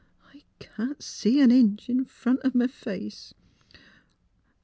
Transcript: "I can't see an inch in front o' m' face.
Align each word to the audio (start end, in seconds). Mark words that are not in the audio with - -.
"I 0.33 0.41
can't 0.57 0.99
see 1.03 1.39
an 1.41 1.51
inch 1.51 1.87
in 1.87 2.05
front 2.05 2.39
o' 2.43 2.49
m' 2.59 2.67
face. 2.69 3.35